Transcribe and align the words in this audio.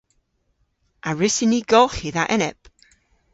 A 1.07 1.09
wrussyn 1.15 1.51
ni 1.51 1.59
golghi 1.71 2.09
dha 2.15 2.23
enep? 2.35 2.59